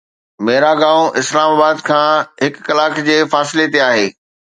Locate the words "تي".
3.73-3.79